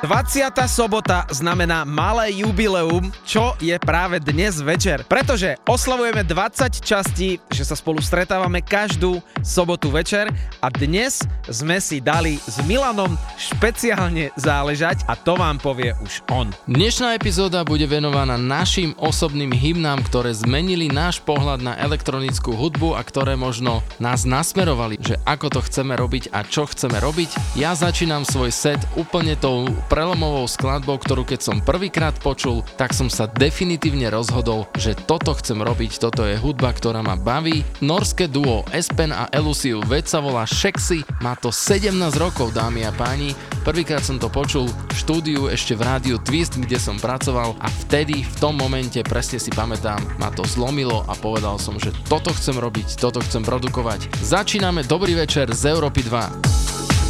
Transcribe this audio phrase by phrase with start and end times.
[0.00, 0.56] 20.
[0.64, 5.04] sobota znamená malé jubileum, čo je práve dnes večer.
[5.04, 10.32] Pretože oslavujeme 20 častí, že sa spolu stretávame každú sobotu večer
[10.64, 16.48] a dnes sme si dali s Milanom špeciálne záležať a to vám povie už on.
[16.64, 23.04] Dnešná epizóda bude venovaná našim osobným hymnám, ktoré zmenili náš pohľad na elektronickú hudbu a
[23.04, 27.60] ktoré možno nás nasmerovali, že ako to chceme robiť a čo chceme robiť.
[27.60, 33.10] Ja začínam svoj set úplne tou prelomovou skladbou, ktorú keď som prvýkrát počul, tak som
[33.10, 37.66] sa definitívne rozhodol, že toto chcem robiť, toto je hudba, ktorá ma baví.
[37.82, 41.90] Norské duo Espen a Elusiu, veď sa volá Shexy, má to 17
[42.22, 43.34] rokov, dámy a páni.
[43.66, 48.22] Prvýkrát som to počul v štúdiu ešte v rádiu Twist, kde som pracoval a vtedy,
[48.22, 52.54] v tom momente, presne si pamätám, ma to zlomilo a povedal som, že toto chcem
[52.54, 54.06] robiť, toto chcem produkovať.
[54.22, 57.09] Začíname Dobrý večer z Európy 2.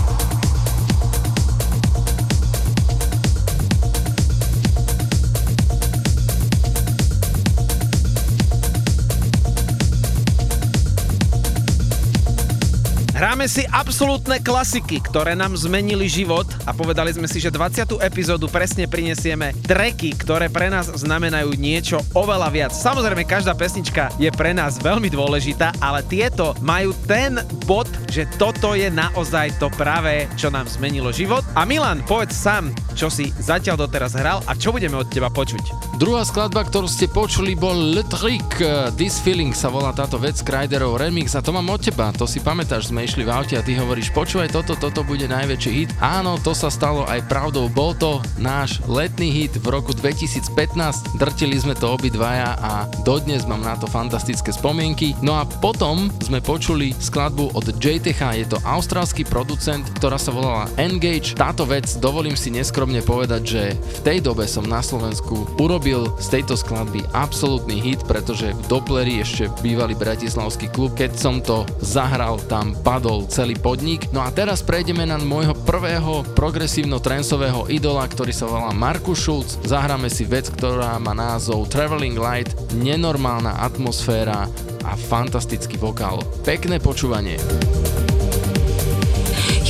[13.21, 18.01] Hráme si absolútne klasiky, ktoré nám zmenili život a povedali sme si, že 20.
[18.01, 22.73] epizódu presne prinesieme treky, ktoré pre nás znamenajú niečo oveľa viac.
[22.73, 27.37] Samozrejme, každá pesnička je pre nás veľmi dôležitá, ale tieto majú ten
[27.69, 28.25] bod, že
[28.61, 31.41] toto je naozaj to pravé, čo nám zmenilo život.
[31.57, 35.97] A Milan, povedz sám, čo si zatiaľ doteraz hral a čo budeme od teba počuť.
[35.97, 38.61] Druhá skladba, ktorú ste počuli, bol Le Trick.
[38.93, 42.13] This Feeling sa volá táto vec, Kryderov remix a to mám od teba.
[42.21, 45.71] To si pamätáš, sme išli v aute a ty hovoríš, počúvaj toto, toto bude najväčší
[45.73, 45.89] hit.
[45.97, 51.17] Áno, to sa stalo aj pravdou, bol to náš letný hit v roku 2015.
[51.17, 55.17] Drtili sme to obidvaja a dodnes mám na to fantastické spomienky.
[55.25, 60.67] No a potom sme počuli skladbu od JTH, je to austrálsky producent, ktorá sa volala
[60.75, 61.31] Engage.
[61.39, 66.27] Táto vec, dovolím si neskromne povedať, že v tej dobe som na Slovensku urobil z
[66.39, 72.35] tejto skladby absolútny hit, pretože v Dopleri ešte bývalý bratislavský klub, keď som to zahral,
[72.51, 74.11] tam padol celý podnik.
[74.11, 79.55] No a teraz prejdeme na môjho prvého progresívno-trensového idola, ktorý sa volá Markus Schulz.
[79.63, 84.49] Zahráme si vec, ktorá má názov Traveling Light, nenormálna atmosféra
[84.81, 86.19] a fantastický vokál.
[86.41, 87.37] Pekné počúvanie.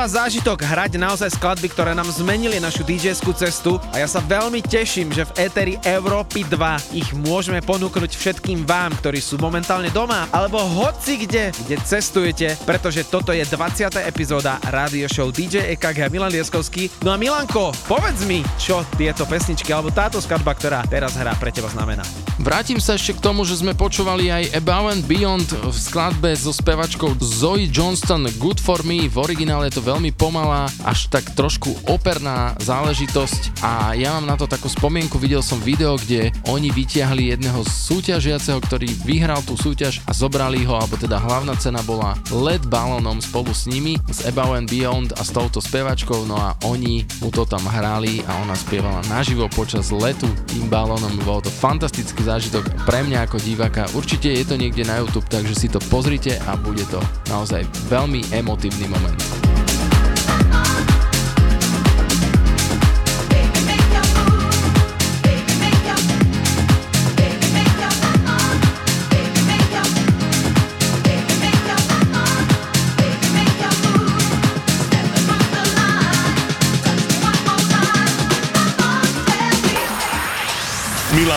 [0.00, 4.64] Vás zážitok hrať naozaj skladby, ktoré nám zmenili našu dj cestu a ja sa veľmi
[4.64, 10.24] teším, že v éteri Európy 2 ich môžeme ponúknuť všetkým vám, ktorí sú momentálne doma
[10.32, 14.00] alebo hoci kde, kde cestujete, pretože toto je 20.
[14.08, 16.88] epizóda rádio show DJ EKG Milan Lieskovský.
[17.04, 21.52] No a Milanko, povedz mi, čo tieto pesničky alebo táto skladba, ktorá teraz hrá pre
[21.52, 22.08] teba znamená.
[22.40, 26.56] Vrátim sa ešte k tomu, že sme počúvali aj Above and Beyond v skladbe so
[26.56, 32.54] spevačkou Zoe Johnston Good For Me v originále to veľmi pomalá, až tak trošku operná
[32.62, 33.58] záležitosť.
[33.66, 38.62] A ja mám na to takú spomienku, videl som video, kde oni vytiahli jedného súťažiaceho,
[38.62, 43.50] ktorý vyhral tú súťaž a zobrali ho, alebo teda hlavná cena bola LED balónom spolu
[43.50, 47.42] s nimi, s Above and Beyond a s touto spevačkou, no a oni mu to
[47.42, 53.02] tam hrali a ona spievala naživo počas letu tým balónom, bol to fantastický zážitok pre
[53.02, 56.86] mňa ako diváka, určite je to niekde na YouTube, takže si to pozrite a bude
[56.94, 59.49] to naozaj veľmi emotívny moment.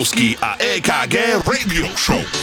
[0.00, 2.39] Leskovský a EKG Radio Show.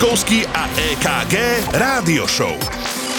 [0.00, 1.36] A EKG
[1.76, 2.56] Rádio Show.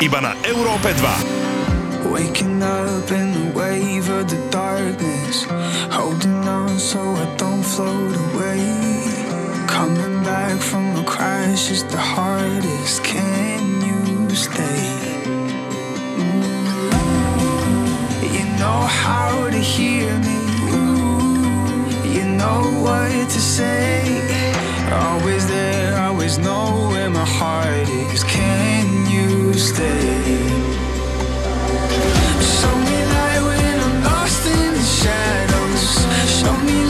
[0.01, 2.09] Iba na Európe 2.
[2.09, 5.45] Waking up in the wave of the darkness
[5.93, 8.65] Holding on so I don't float away
[9.69, 14.01] Coming back from a crash is the hardest Can you
[14.33, 15.21] stay?
[16.17, 16.65] Mm.
[18.25, 20.41] You know how to hear me
[22.09, 24.01] You know what to say.
[24.89, 25.80] Always there
[26.21, 28.23] always know where my heart is.
[28.23, 30.37] Can you stay?
[32.57, 36.39] Show me light when I'm lost in the shadows.
[36.39, 36.80] Show me.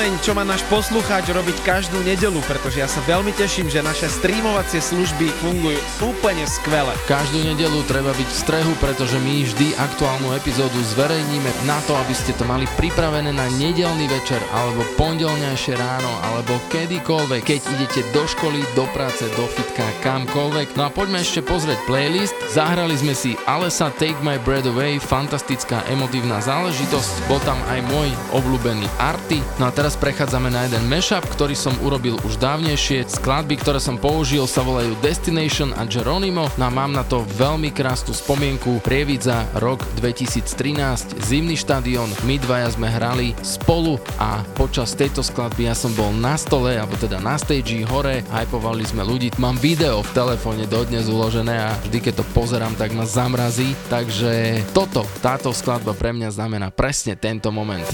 [0.00, 4.08] Pripomeň, čo má náš poslucháč robiť každú nedelu, pretože ja sa veľmi teším, že naše
[4.08, 6.96] streamovacie služby fungujú úplne skvele.
[7.04, 12.16] Každú nedelu treba byť v strehu, pretože my vždy aktuálnu epizódu zverejníme na to, aby
[12.16, 18.24] ste to mali pripravené na nedelný večer alebo pondelňajšie ráno alebo kedykoľvek, keď idete do
[18.24, 20.80] školy, do práce, do fitka, kamkoľvek.
[20.80, 22.32] No a poďme ešte pozrieť playlist.
[22.48, 27.28] Zahrali sme si Alesa Take My Breath Away, fantastická emotívna záležitosť.
[27.28, 29.44] Bol tam aj môj obľúbený Arty.
[29.60, 33.08] No a teraz prechádzame na jeden mashup, ktorý som urobil už dávnejšie.
[33.08, 36.50] Skladby, ktoré som použil sa volajú Destination a Geronimo.
[36.58, 38.82] No a mám na to veľmi krásnu spomienku.
[38.82, 45.74] Prievidza, rok 2013, zimný štadión, my dvaja sme hrali spolu a počas tejto skladby ja
[45.78, 49.30] som bol na stole, alebo teda na stage hore, hypovali sme ľudí.
[49.38, 53.78] Mám video v telefóne dodnes uložené a vždy keď to pozerám, tak ma zamrazí.
[53.86, 57.86] Takže toto, táto skladba pre mňa znamená presne tento moment.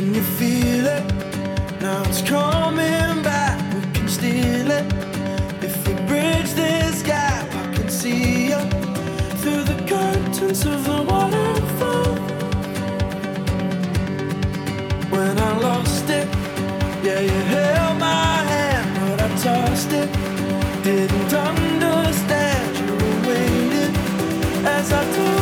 [0.00, 1.04] Can you feel it?
[1.82, 3.60] Now it's coming back.
[3.74, 4.86] We can steal it.
[5.62, 8.60] If we bridge this gap, I can see you
[9.42, 12.14] through the curtains of the waterfall.
[15.10, 16.28] When I lost it,
[17.04, 20.08] yeah, you held my hand, but I tossed it.
[20.82, 23.94] Didn't understand you were waiting
[24.64, 25.39] as I dove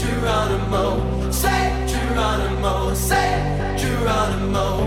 [0.00, 4.79] Geronimo, say Geronimo, say Geronimo,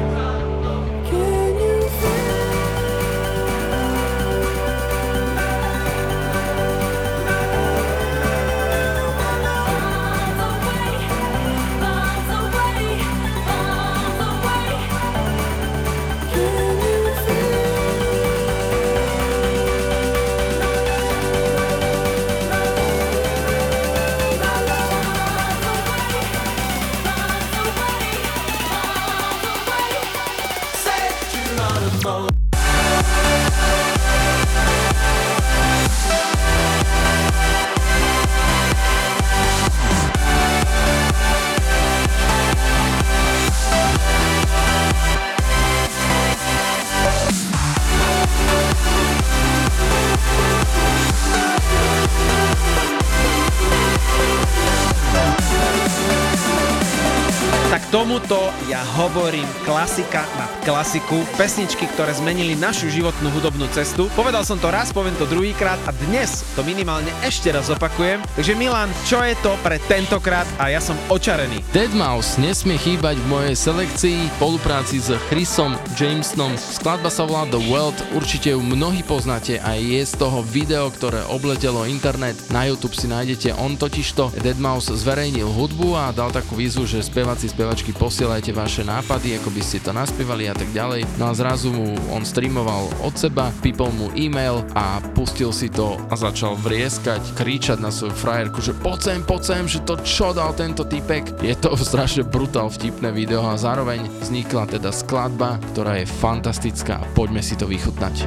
[58.84, 64.08] hovorím klasika nad klasiku, pesničky, ktoré zmenili našu životnú hudobnú cestu.
[64.16, 68.24] Povedal som to raz, poviem to druhýkrát a dnes to minimálne ešte raz opakujem.
[68.40, 71.60] Takže Milan, čo je to pre tentokrát a ja som očarený.
[71.76, 76.56] Deadmau5 nesmie chýbať v mojej selekcii v spolupráci s Chrisom Jamesonom.
[76.56, 81.28] Skladba sa volá The World, určite ju mnohí poznáte a je z toho video, ktoré
[81.28, 82.40] obletelo internet.
[82.56, 87.52] Na YouTube si nájdete, on totižto Deadmau5 zverejnil hudbu a dal takú výzvu, že speváci,
[87.52, 91.06] spevačky posielajte vaše nápady, ako by ste to naspievali a tak ďalej.
[91.18, 95.98] No a zrazu mu on streamoval od seba, pipol mu e-mail a pustil si to
[96.10, 100.86] a začal vrieskať, kričať na svoju frajerku, že poď sem, že to čo dal tento
[100.88, 101.44] typek.
[101.44, 107.06] Je to strašne brutál vtipné video a zároveň vznikla teda skladba, ktorá je fantastická a
[107.18, 108.26] poďme si to vychutnať.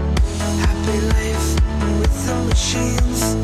[0.61, 1.49] Happy life
[1.99, 3.37] with the machines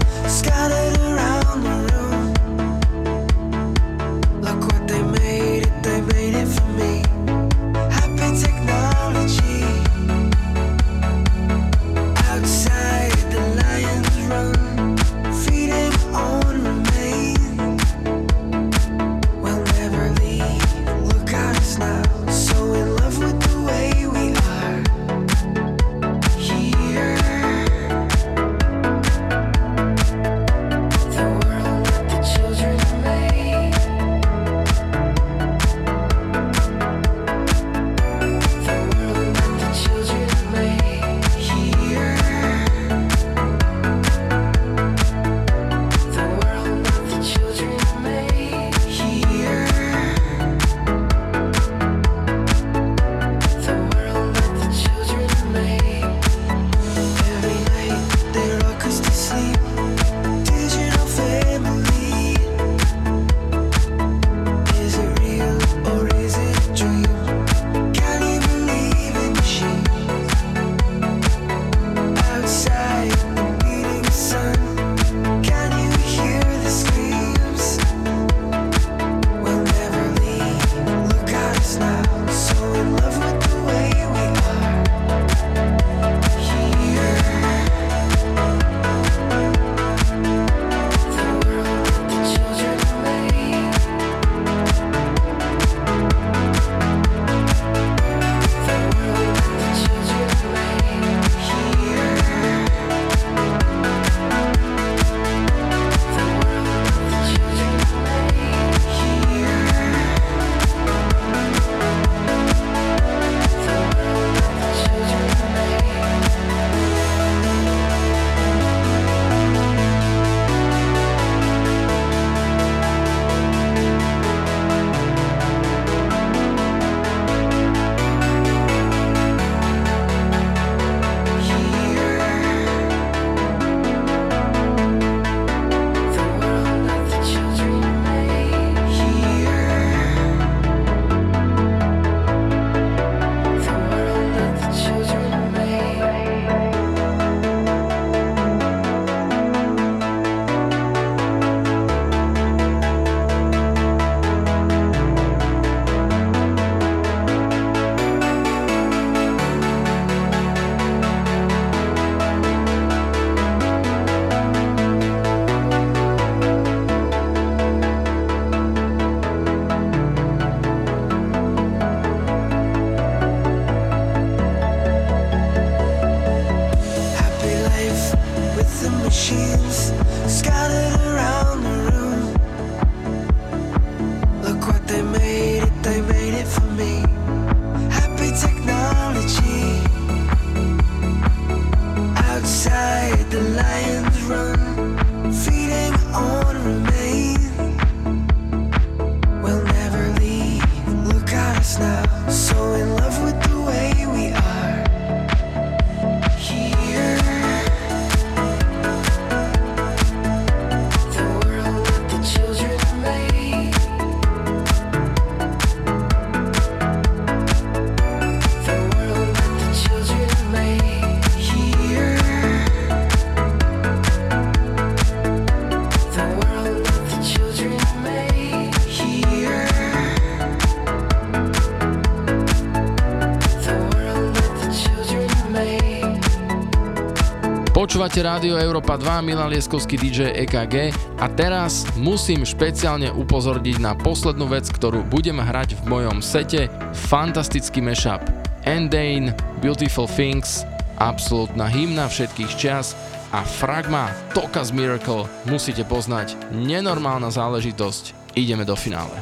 [238.13, 244.53] Počúvate Rádio Európa 2, Milan Lieskovský DJ EKG a teraz musím špeciálne upozorniť na poslednú
[244.53, 246.69] vec, ktorú budem hrať v mojom sete.
[247.09, 248.21] Fantastický mashup.
[248.69, 249.33] Endane,
[249.65, 250.69] Beautiful Things,
[251.01, 252.93] absolútna hymna všetkých čias
[253.33, 256.37] a Fragma, Tokas Miracle musíte poznať.
[256.53, 258.37] Nenormálna záležitosť.
[258.37, 259.22] Ideme do finále.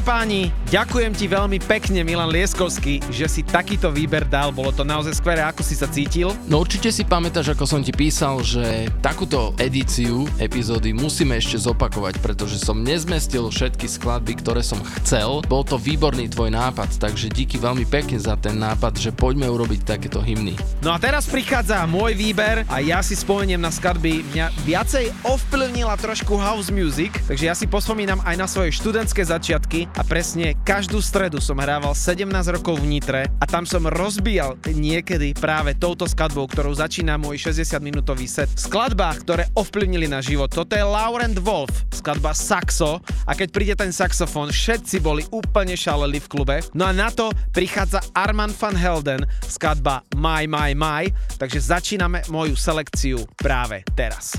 [0.00, 4.48] A páni, ďakujem ti veľmi pekne, Milan Lieskovský, že si takýto výber dal.
[4.48, 6.32] Bolo to naozaj skvelé, ako si sa cítil.
[6.48, 12.16] No určite si pamätáš, ako som ti písal, že takúto edíciu epizódy musíme ešte zopakovať,
[12.24, 15.44] pretože som nezmestil všetky skladby, ktoré som chcel.
[15.44, 19.84] Bol to výborný tvoj nápad, takže díky veľmi pekne za ten nápad, že poďme urobiť
[19.84, 20.56] takéto hymny.
[20.80, 25.92] No a teraz prichádza môj výber a ja si spomeniem na skladby, mňa viacej ovplyvnila
[26.00, 31.04] trošku house music, takže ja si pospomínam aj na svoje študentské začiatky a presne každú
[31.04, 32.24] stredu som hrával 17
[32.56, 38.46] rokov v Nitre tam som rozbíjal niekedy práve touto skladbou, ktorou začína môj 60-minútový set.
[38.54, 40.46] V skladbách, ktoré ovplyvnili na život.
[40.54, 46.22] Toto je Laurent Wolf, skladba Saxo a keď príde ten saxofón, všetci boli úplne šaleli
[46.22, 46.56] v klube.
[46.78, 52.54] No a na to prichádza Arman van Helden, skladba My My My, takže začíname moju
[52.54, 54.38] selekciu práve teraz.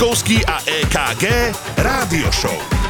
[0.00, 2.89] Lieskovský a EKG Rádio Show.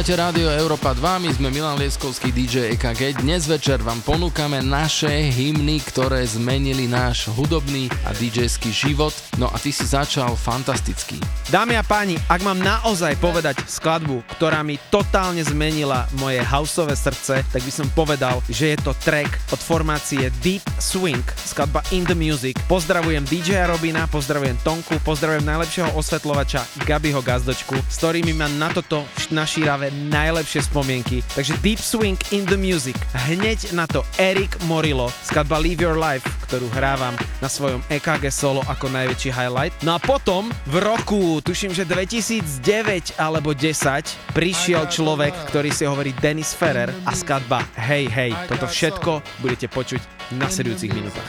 [0.00, 3.20] Počúvate Rádio Európa 2, my sme Milan Lieskovský DJ EKG.
[3.20, 9.12] Dnes večer vám ponúkame naše hymny, ktoré zmenili náš hudobný a DJský život.
[9.36, 11.20] No a ty si začal fantasticky.
[11.52, 17.44] Dámy a páni, ak mám naozaj povedať skladbu, ktorá mi totálne zmenila moje houseové srdce,
[17.52, 21.20] tak by som povedal, že je to track od formácie Deep Swing,
[21.60, 22.56] skladba In The Music.
[22.64, 29.04] Pozdravujem DJ Robina, pozdravujem Tonku, pozdravujem najlepšieho osvetľovača Gabiho Gazdočku, s ktorými mám na toto
[29.28, 31.20] na šírave najlepšie spomienky.
[31.36, 32.96] Takže Deep Swing In The Music.
[33.28, 38.58] Hneď na to Erik Morillo, skladba Live Your Life, ktorú hrávam na svojom EKG solo
[38.66, 39.70] ako najväčší highlight.
[39.86, 46.10] No a potom v roku tuším, že 2009 alebo 10 prišiel človek, ktorý si hovorí
[46.18, 48.30] Dennis Ferrer a skladba Hej, hej.
[48.50, 51.28] Toto všetko budete počuť v nasledujúcich minútach.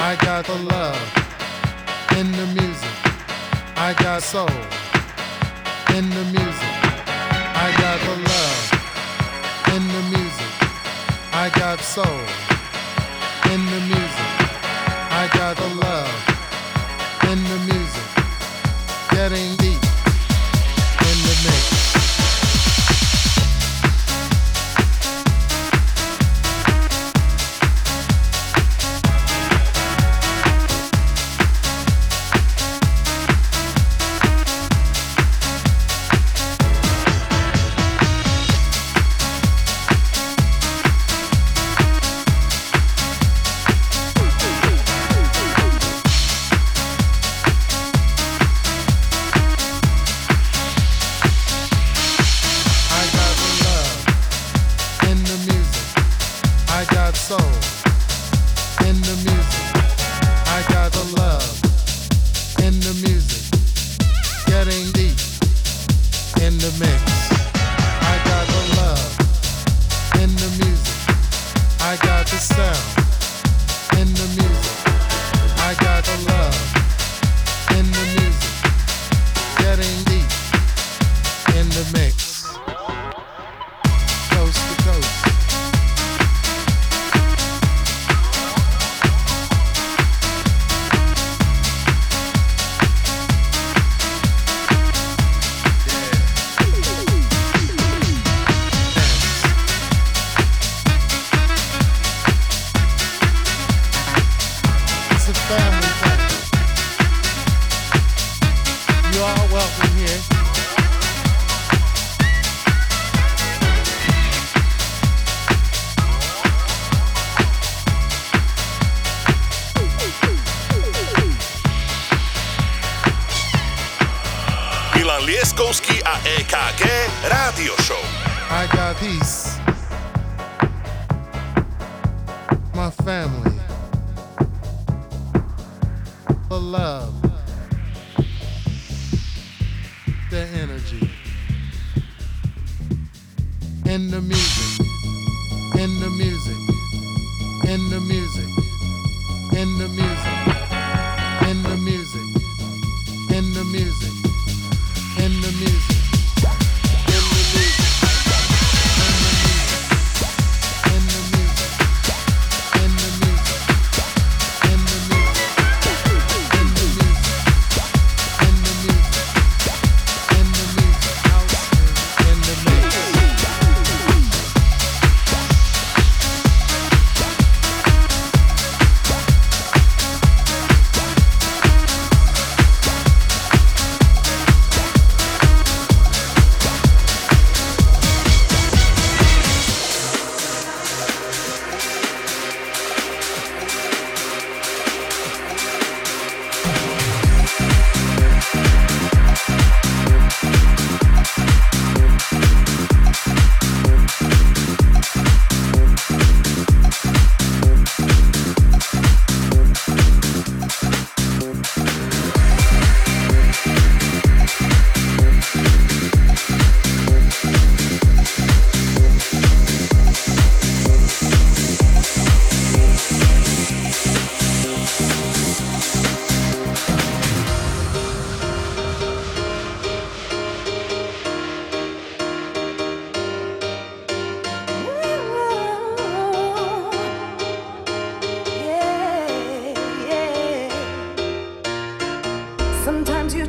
[0.00, 1.04] I got the love
[2.16, 2.96] in the music.
[3.76, 4.48] I got soul
[5.92, 6.74] in the music.
[7.60, 8.60] I got the love
[9.76, 10.52] in the music.
[11.36, 12.24] I got soul
[13.52, 13.99] in the music.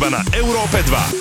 [0.00, 1.19] iba na Európe 2.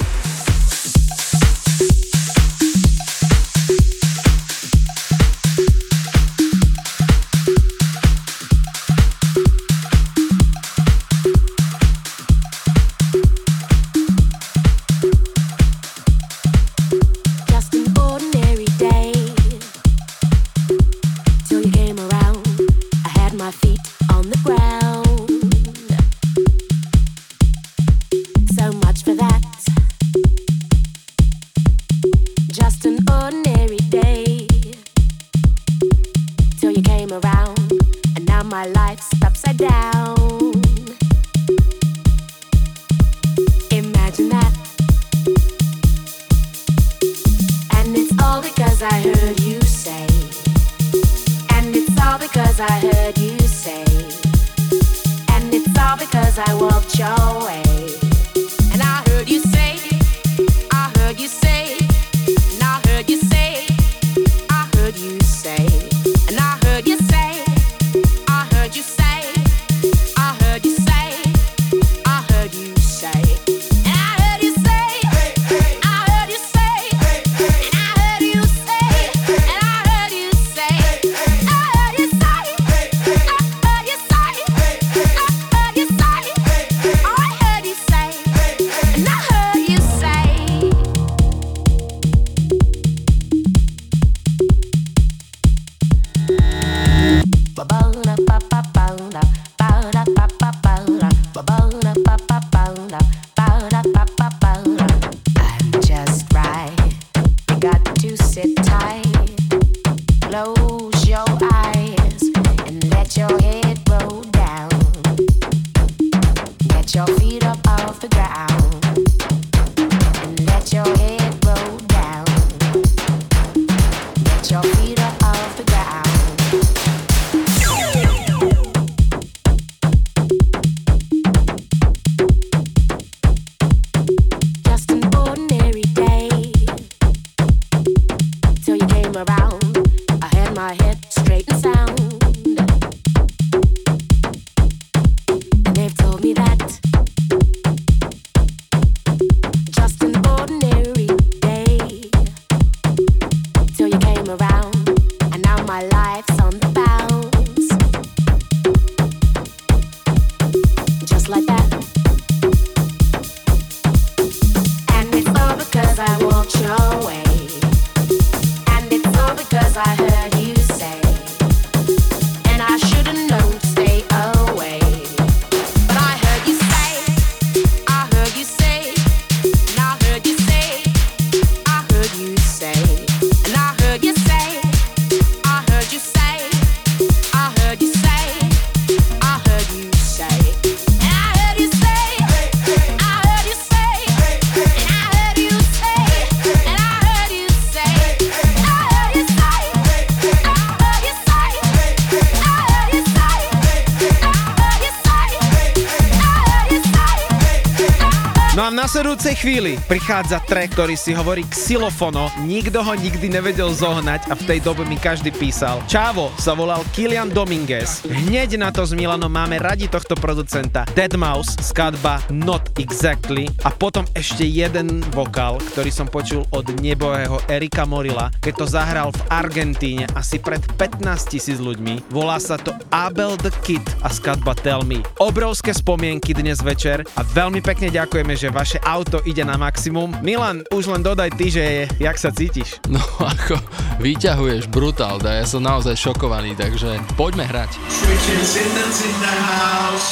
[209.50, 210.40] chvíli prichádza
[210.70, 212.30] ktorý si hovorí Xylofono.
[212.46, 215.82] Nikto ho nikdy nevedel zohnať a v tej dobe mi každý písal.
[215.90, 218.06] Čavo sa volal Kilian Dominguez.
[218.06, 220.86] Hneď na to s Milanom máme radi tohto producenta.
[220.94, 227.84] Deadmau5, skladba Not Exactly a potom ešte jeden vokál, ktorý som počul od nebohého Erika
[227.90, 232.12] Morila, keď to zahral v Argentíne asi pred 15 tisíc ľuďmi.
[232.14, 235.02] Volá sa to Abel the Kid a skladba Tell Me.
[235.18, 240.12] Obrovské spomienky dnes večer a veľmi pekne ďakujeme, že vaše auto ide na maximum.
[240.20, 242.84] Milan, už len dodaj ty, že jak sa cítiš.
[242.92, 243.60] No ako,
[244.04, 247.76] vyťahuješ brutál, da ja som naozaj šokovaný, takže poďme hrať.
[247.88, 250.10] Christian Simmons in the house.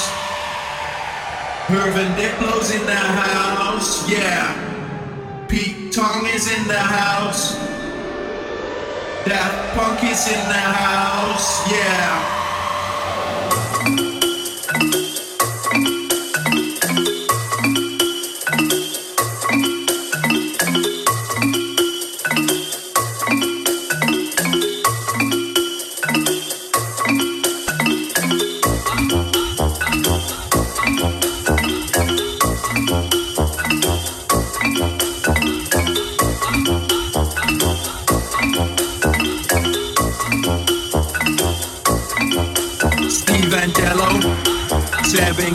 [1.68, 4.08] Mervyn Diplo's in the house.
[4.08, 4.56] Yeah.
[5.52, 7.60] Pete Tong is in the house.
[9.28, 11.68] Daft Punk is in the house.
[11.68, 12.47] Yeah.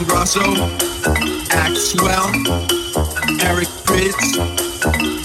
[0.03, 0.41] Seb Ingrosso,
[1.49, 2.31] Axwell,
[3.41, 4.33] Eric Pritz,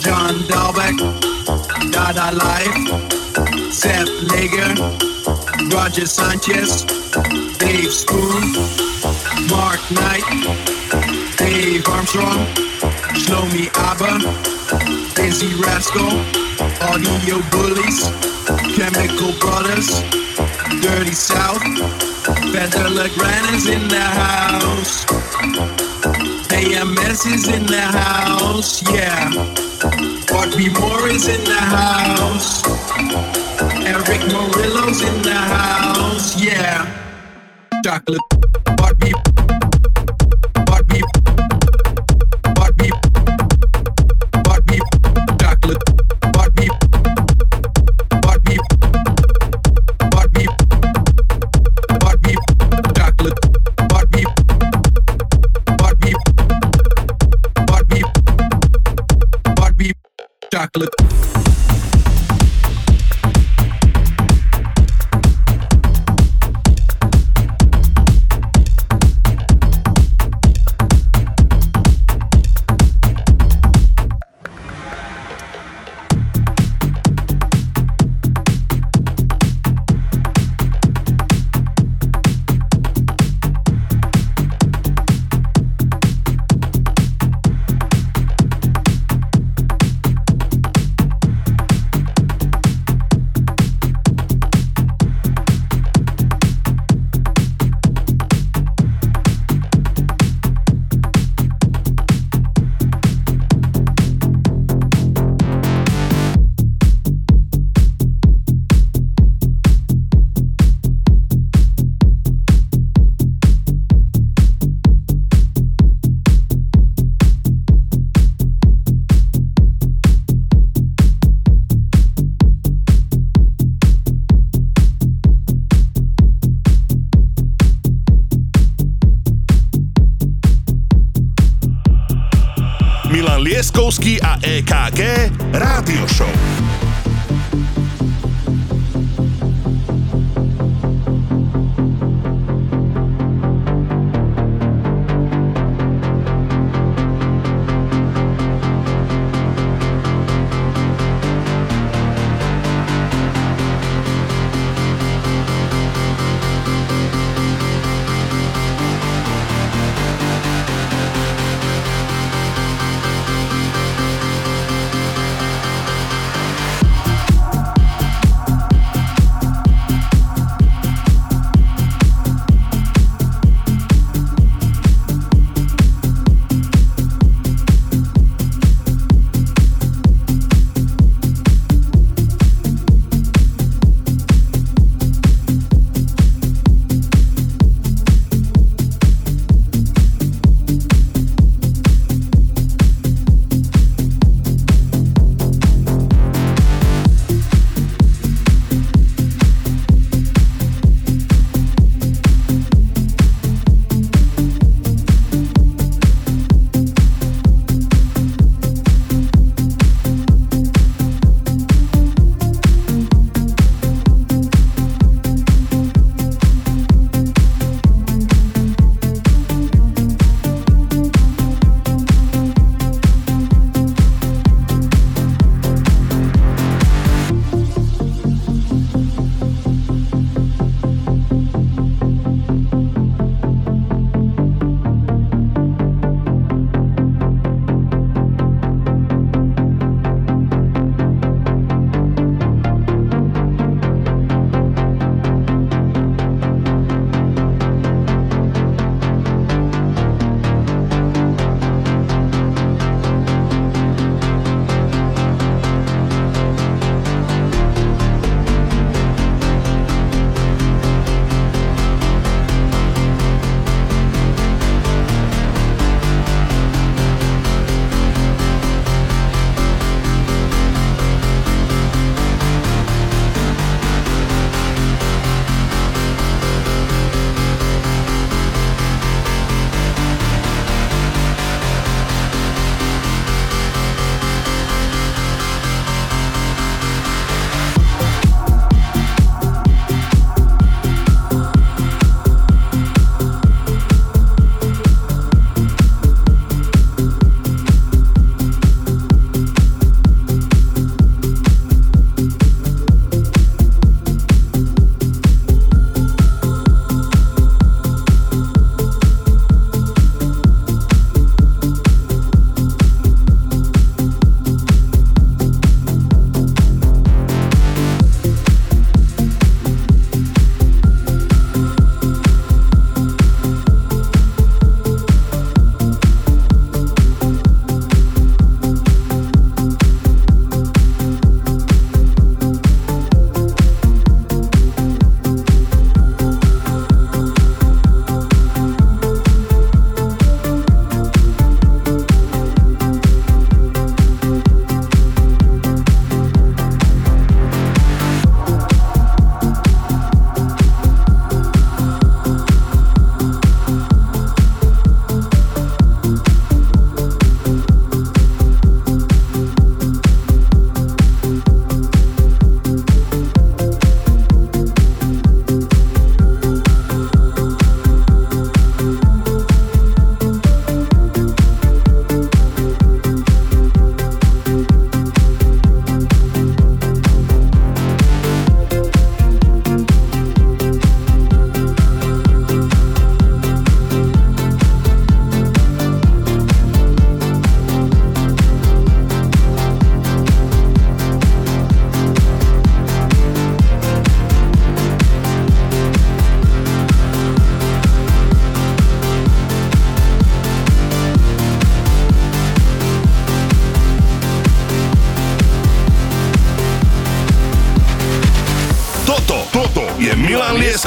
[0.03, 0.97] John Dahlbeck,
[1.91, 4.75] Dada Life, Seth Lager,
[5.75, 6.85] Roger Sanchez,
[7.59, 8.55] Dave Spoon,
[9.51, 10.25] Mark Knight,
[11.37, 12.47] Dave Armstrong,
[13.15, 14.19] Shlomi Abba,
[15.15, 16.25] Dizzy Rascal,
[16.83, 18.11] Audio Bullies,
[18.77, 20.28] Chemical Brothers,
[20.71, 21.63] Dirty South,
[22.53, 25.07] Better Legrand in the house.
[26.53, 29.33] AMS is in the house, yeah.
[30.35, 30.69] Art B.
[30.69, 32.63] Moore is in the house.
[33.87, 36.87] Eric Morillo's in the house, yeah.
[37.83, 38.38] Chocolate.
[60.79, 61.18] Look.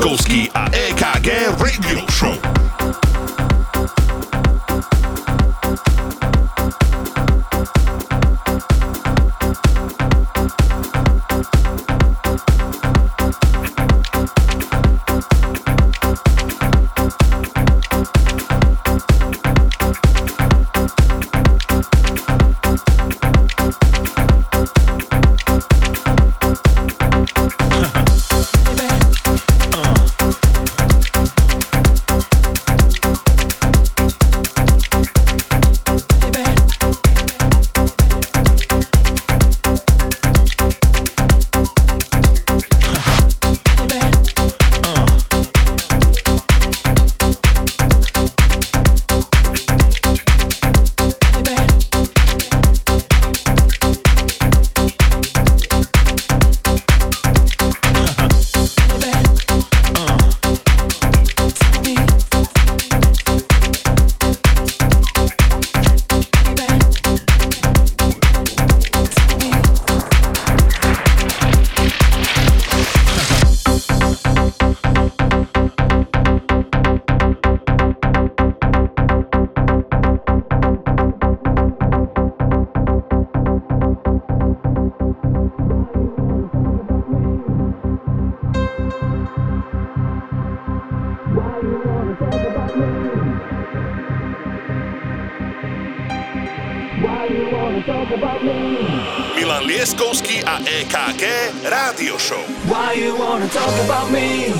[0.01, 0.50] Go ski.
[102.11, 102.41] Rádio Show.
[102.67, 104.53] Why you wanna talk about me?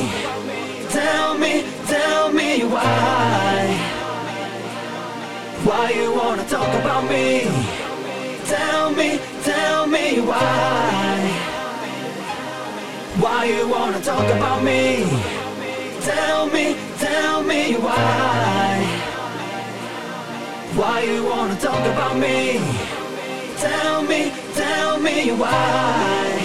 [0.90, 3.78] Tell me, tell me why.
[5.64, 7.48] Why you wanna talk about me?
[8.46, 11.20] Tell me, tell me why.
[13.20, 15.06] Why you wanna talk about me?
[16.02, 18.86] Tell me, tell me why.
[20.76, 22.60] Why you wanna talk about me?
[23.58, 26.41] Tell me, tell me why.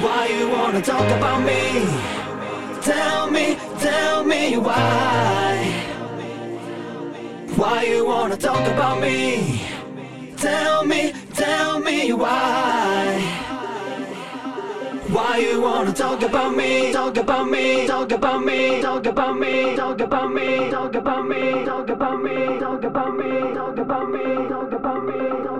[0.00, 1.84] Why you wanna talk about me?
[2.80, 5.74] Tell me, tell me why.
[7.54, 9.60] Why you wanna talk about me?
[10.38, 13.20] Tell me, tell me why.
[15.12, 16.92] Why you wanna talk about me?
[16.92, 21.64] Talk about me, talk about me, talk about me, talk about me, talk about me,
[21.66, 25.59] talk about me, talk about me, talk about me, talk about me, talk about me,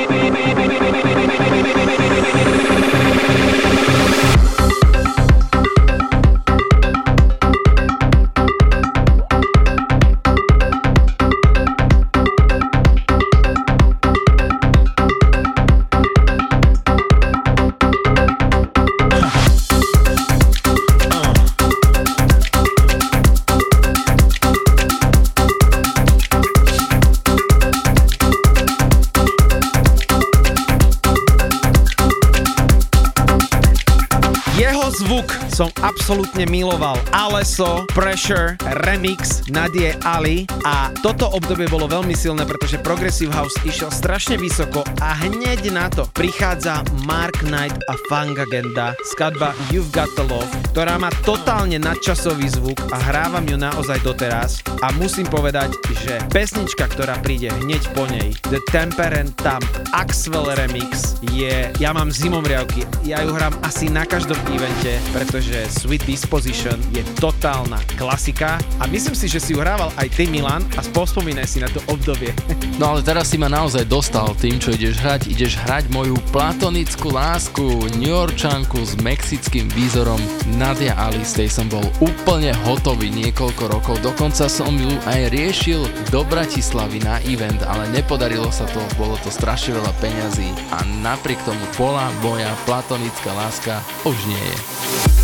[36.01, 36.97] Absolútne miloval.
[37.13, 40.49] Aleso, Pressure, Remix, Nadie Ali.
[40.65, 45.93] A toto obdobie bolo veľmi silné, pretože Progressive House išiel strašne vysoko a hneď na
[45.93, 51.77] to prichádza Mark Knight a Fang Agenda, skladba You've Got the Love, ktorá má totálne
[51.77, 54.65] nadčasový zvuk a hrávam ju naozaj doteraz.
[54.81, 55.69] A musím povedať,
[56.01, 59.61] že pesnička, ktorá príde hneď po nej, The Temperament Thumb
[59.93, 66.07] Axwell Remix je, ja mám zimomriavky, ja ju hrám asi na každom evente, pretože Sweet
[66.07, 70.87] Disposition je totálna klasika a myslím si, že si ju hrával aj ty Milan a
[70.95, 72.31] pospomínaj si na to obdobie.
[72.81, 75.29] No ale teraz si ma naozaj dostal tým, čo ideš hrať.
[75.29, 77.61] Ideš hrať moju platonickú lásku,
[78.01, 80.17] New Yorkčanku s mexickým výzorom
[80.57, 81.21] Nadia Ali.
[81.21, 84.01] Z tej som bol úplne hotový niekoľko rokov.
[84.01, 89.29] Dokonca som ju aj riešil do Bratislavy na event, ale nepodarilo sa to, bolo to
[89.29, 93.77] strašne veľa peňazí a napriek tomu bola moja platonická láska
[94.09, 95.20] už nie je.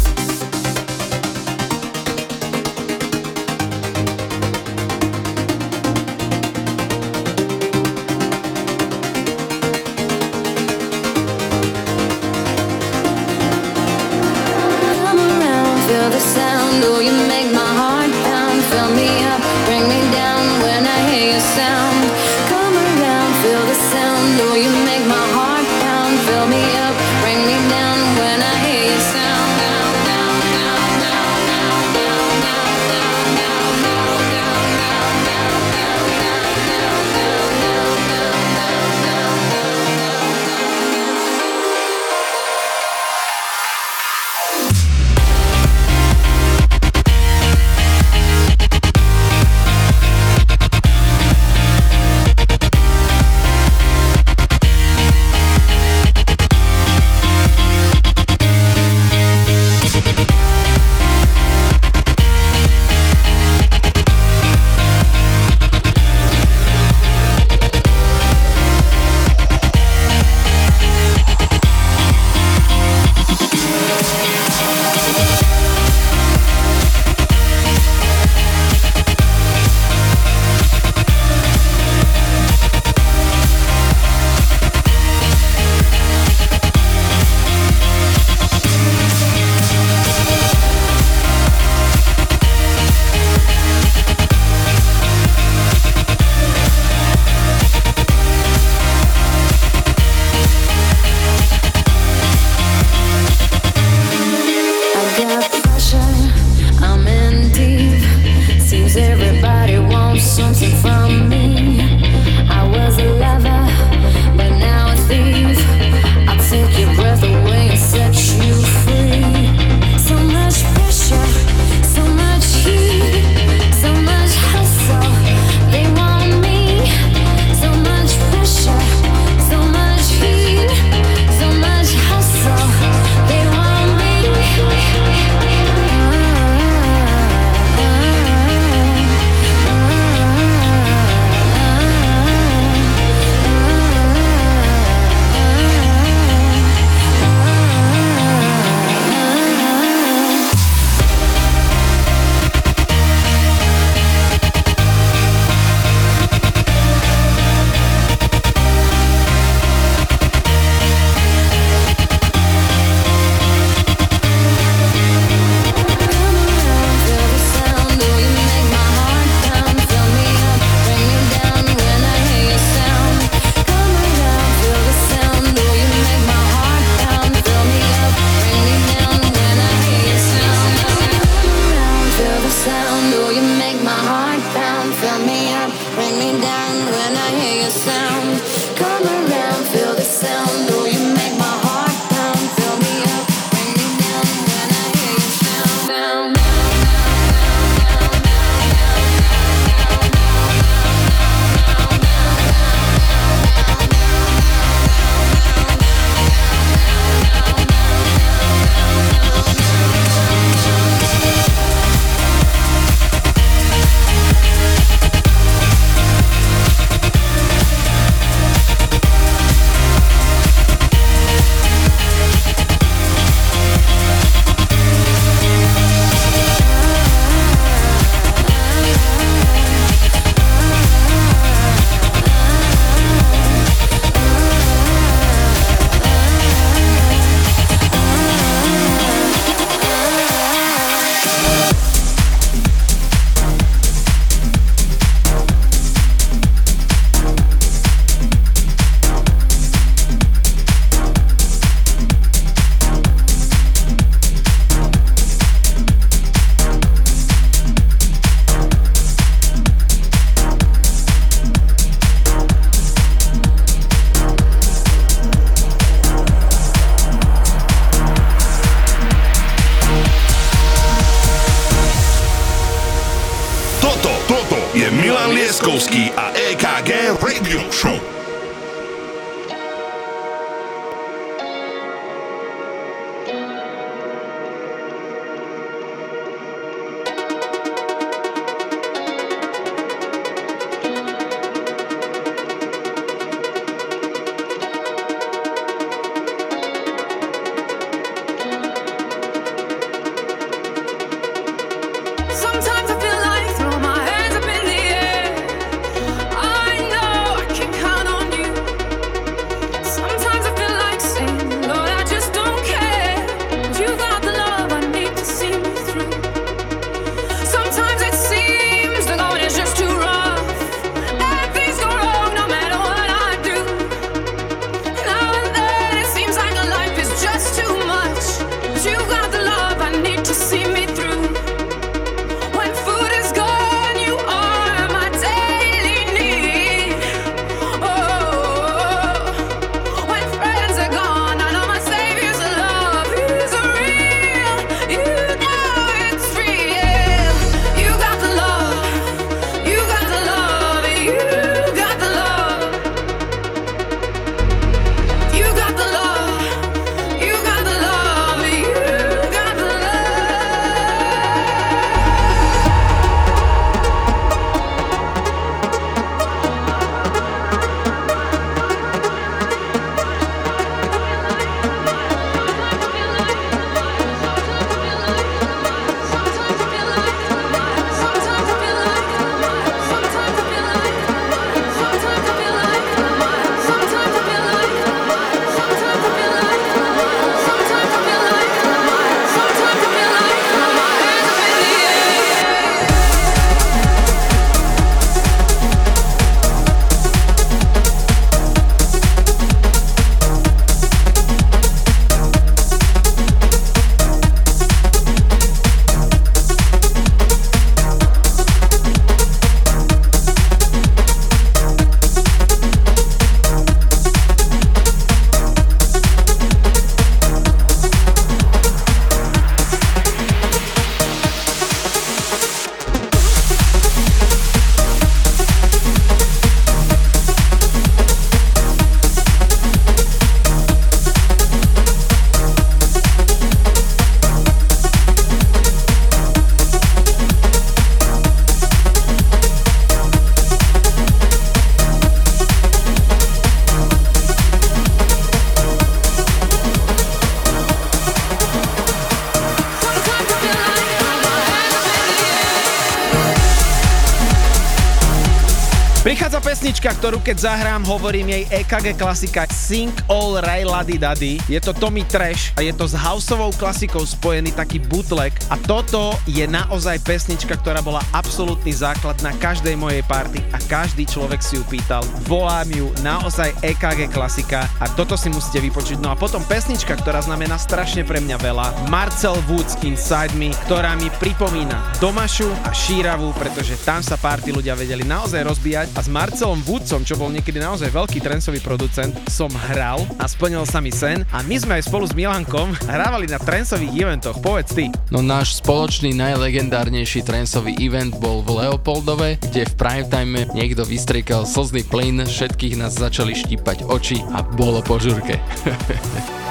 [456.97, 461.37] Ktorú keď zahrám, hovorím jej EKG klasika Sing All Ray Lady Daddy.
[461.45, 466.17] Je to Tommy Trash a je to s houseovou klasikou spojený taký bootleg a toto
[466.25, 471.61] je naozaj pesnička, ktorá bola absolútny základ na každej mojej party a každý človek si
[471.61, 472.01] ju pýtal.
[472.25, 476.01] Volám ju naozaj EKG klasika a toto si musíte vypočuť.
[476.01, 478.89] No a potom pesnička, ktorá znamená strašne pre mňa veľa.
[478.89, 484.73] Marcel Woods Inside Me, ktorá mi pripomína Domašu a Šíravu, pretože tam sa party ľudia
[484.73, 489.51] vedeli naozaj rozbíjať a s Marcelom Woodsom, čo bol niekedy naozaj veľký trencový producent, som
[489.51, 493.35] hral a splnil sa mi sen a my sme aj spolu s Milankom hrávali na
[493.43, 494.39] trencových eventoch.
[494.39, 494.87] Povedz ty.
[495.11, 501.83] No náš spoločný najlegendárnejší trensový event bol v Leopoldove, kde v primetime niekto vystriekal slzný
[501.83, 505.43] plyn, všetkých nás začali štípať oči a bolo po žurke.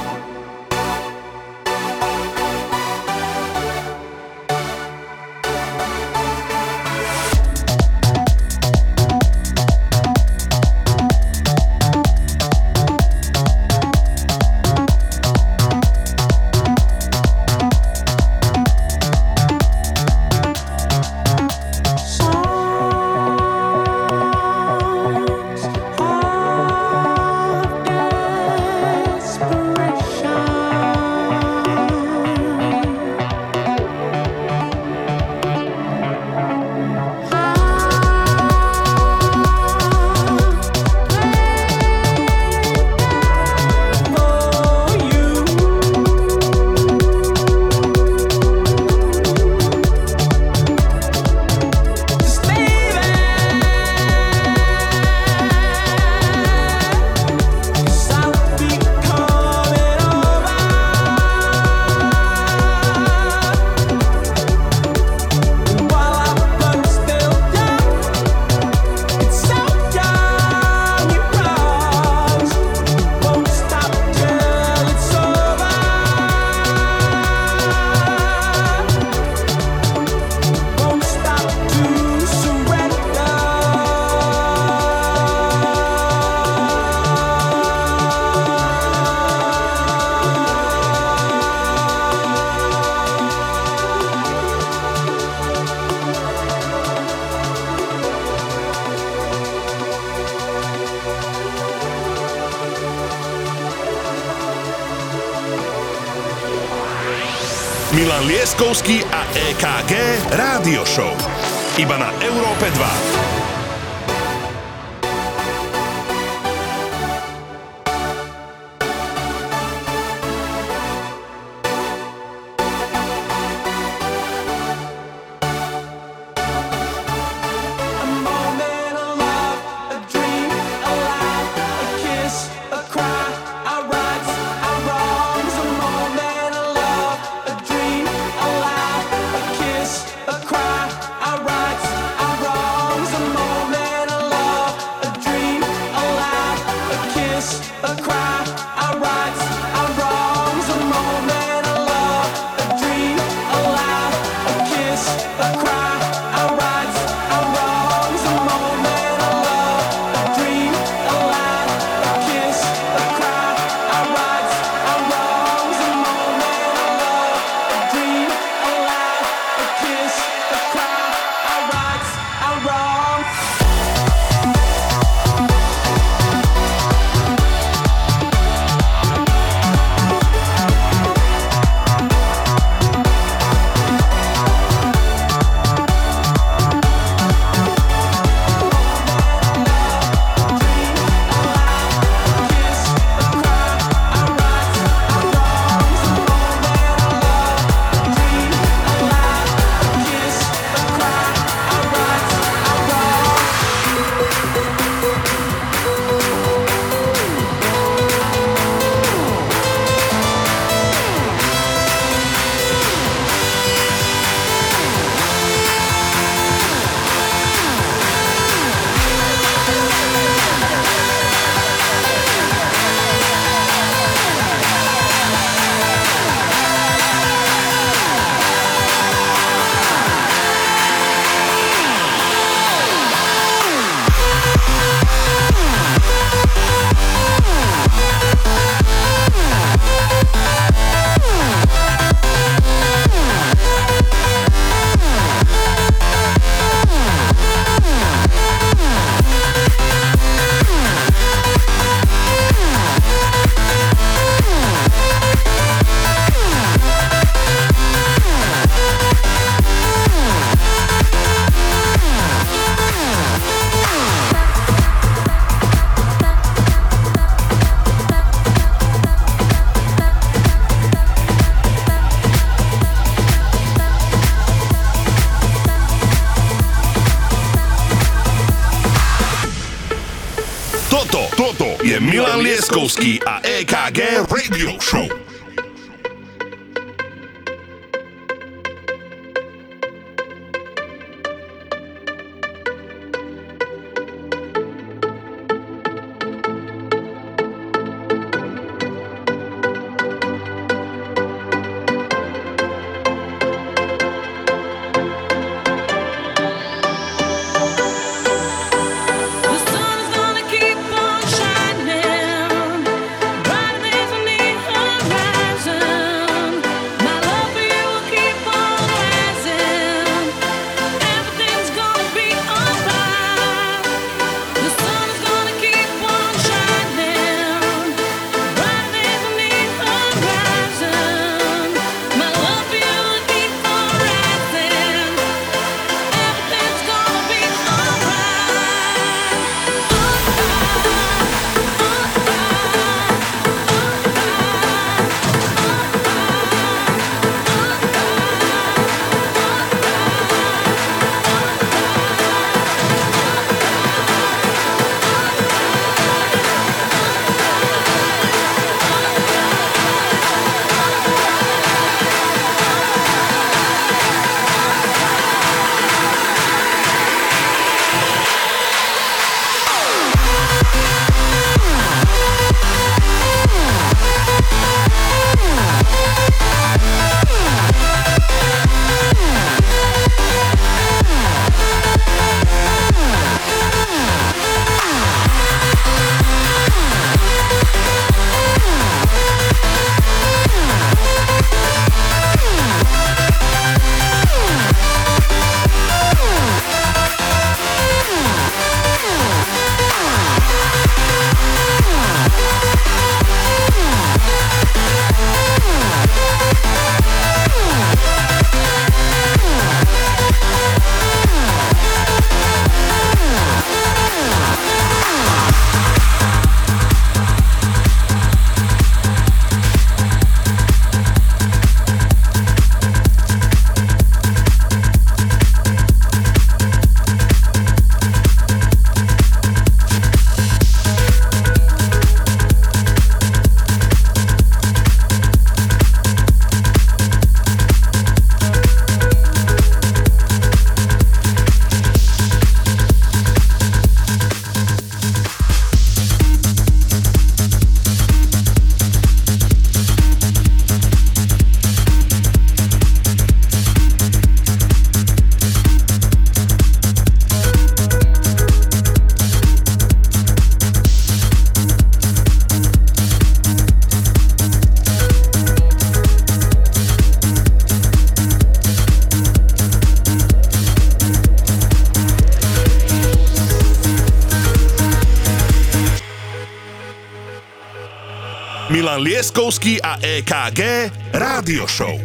[479.37, 482.01] Milan Lieskovský a EKG Rádio Show.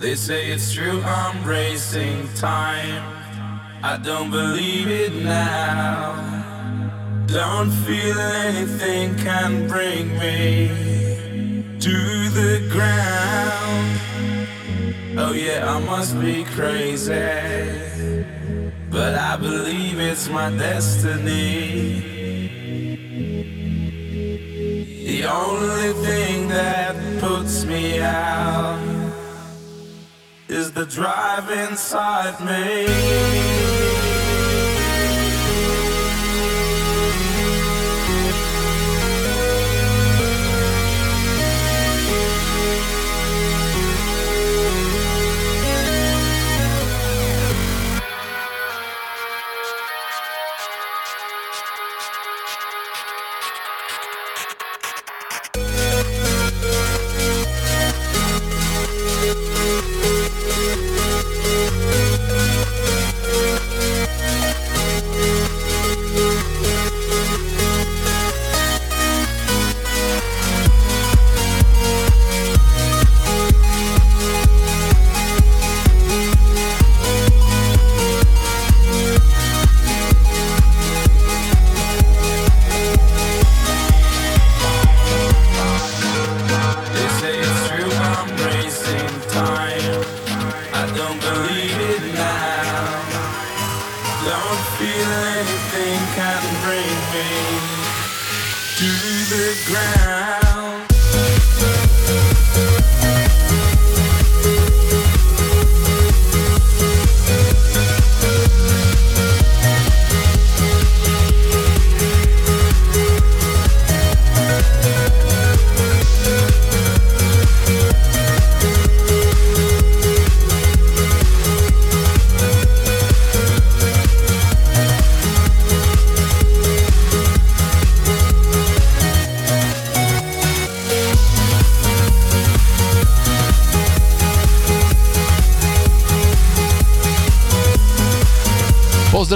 [0.00, 3.04] They say it's true, I'm racing time.
[3.84, 6.16] I don't believe it now.
[7.26, 8.18] Don't feel
[8.48, 11.96] anything can bring me to
[12.32, 13.21] the ground.
[15.44, 17.12] Yeah, I must be crazy.
[18.90, 21.98] But I believe it's my destiny.
[25.04, 28.78] The only thing that puts me out
[30.48, 33.61] is the drive inside me.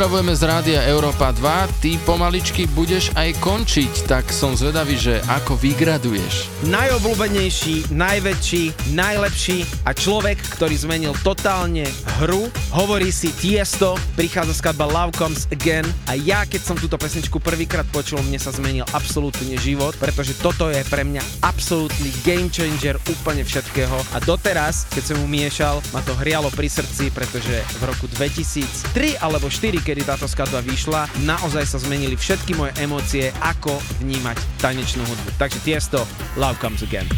[0.07, 5.59] Pozdravujeme z rádia Európa 2, ty pomaličky budeš aj končiť, tak som zvedavý, že ako
[5.59, 6.47] vygraduješ.
[6.70, 11.91] Najobľúbenejší, najväčší, najlepší a človek, ktorý zmenil totálne
[12.23, 12.47] hru.
[12.70, 17.91] Hovorí si Tiesto, prichádza skladba Love Comes Again a ja keď som túto pesničku prvýkrát
[17.91, 23.43] počul, mne sa zmenil absolútne život, pretože toto je pre mňa absolútny game changer úplne
[23.43, 28.07] všetkého a doteraz, keď som mu miešal, ma to hrialo pri srdci, pretože v roku
[28.07, 34.36] 2003 alebo 4, kedy táto skladba vyšla, naozaj sa zmenili všetky moje emócie, ako vnímať
[34.60, 35.40] tanečnú hudbu.
[35.40, 36.05] Takže Tiesto,
[36.36, 37.09] Love Comes Again.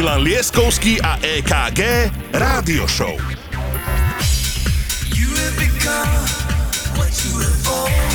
[0.00, 3.20] Milan Lieskovský a EKG Rádio Show.
[5.12, 6.08] You have become
[6.96, 8.09] what you have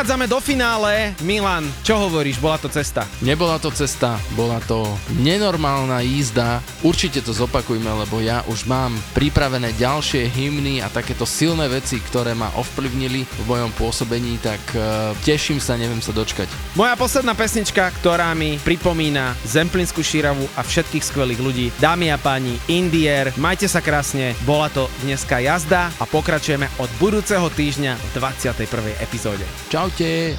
[0.00, 1.12] prichádzame do finále.
[1.20, 2.40] Milan, čo hovoríš?
[2.40, 3.04] Bola to cesta?
[3.20, 4.88] Nebola to cesta, bola to
[5.20, 6.64] nenormálna jízda.
[6.80, 12.32] Určite to zopakujme, lebo ja už mám pripravené ďalšie hymny a takéto silné veci, ktoré
[12.32, 16.48] ma ovplyvnili v mojom pôsobení, tak uh, teším sa, neviem sa dočkať.
[16.78, 21.66] Moja posledná pesnička, ktorá mi pripomína Zemplínsku šíravu a všetkých skvelých ľudí.
[21.82, 27.50] Dámy a páni, Indier, majte sa krásne, bola to dneska jazda a pokračujeme od budúceho
[27.50, 29.02] týždňa v 21.
[29.02, 29.42] epizóde.
[29.66, 30.38] Čaute.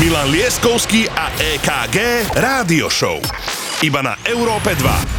[0.00, 3.20] Milan Lieskovský a EKG Rádio Show.
[3.84, 5.13] Iba na Európe 2.